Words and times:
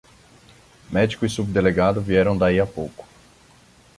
Médico 0.89 1.27
e 1.27 1.29
subdelegado 1.29 2.01
vieram 2.01 2.35
daí 2.35 2.59
a 2.59 2.65
pouco. 2.65 3.07